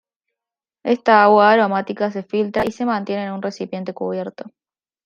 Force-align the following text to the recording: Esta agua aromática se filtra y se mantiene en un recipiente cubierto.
Esta 0.83 1.21
agua 1.21 1.51
aromática 1.51 2.09
se 2.09 2.23
filtra 2.23 2.65
y 2.65 2.71
se 2.71 2.87
mantiene 2.87 3.25
en 3.25 3.33
un 3.33 3.41
recipiente 3.43 3.93
cubierto. 3.93 4.45